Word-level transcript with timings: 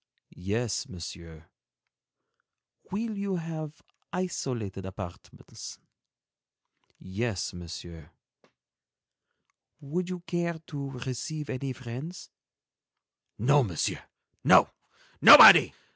"Yes, 0.35 0.89
Monsieur." 0.89 1.45
"Will 2.89 3.15
you 3.15 3.35
have 3.35 3.83
isolated 4.11 4.83
apartments?" 4.83 5.77
"Yes, 6.97 7.53
Monsieur." 7.53 8.09
"Would 9.79 10.09
you 10.09 10.21
care 10.21 10.57
to 10.65 10.89
receive 11.05 11.51
any 11.51 11.71
friends?" 11.73 12.31
"No, 13.37 13.63
Monsieur, 13.63 14.01
no, 14.43 14.71
nobody. 15.21 15.71